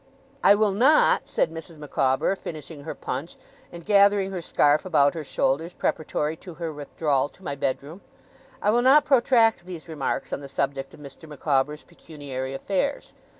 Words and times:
'I 0.43 0.55
will 0.55 0.71
not,' 0.71 1.27
said 1.27 1.51
Mrs. 1.51 1.77
Micawber, 1.77 2.35
finishing 2.35 2.85
her 2.85 2.95
punch, 2.95 3.37
and 3.71 3.85
gathering 3.85 4.31
her 4.31 4.41
scarf 4.41 4.83
about 4.83 5.13
her 5.13 5.23
shoulders, 5.23 5.75
preparatory 5.75 6.35
to 6.37 6.55
her 6.55 6.73
withdrawal 6.73 7.29
to 7.29 7.43
my 7.43 7.53
bedroom: 7.53 8.01
'I 8.63 8.71
will 8.71 8.81
not 8.81 9.05
protract 9.05 9.67
these 9.67 9.87
remarks 9.87 10.33
on 10.33 10.41
the 10.41 10.47
subject 10.47 10.91
of 10.95 10.99
Mr. 11.01 11.29
Micawber's 11.29 11.83
pecuniary 11.83 12.55
affairs. 12.55 13.13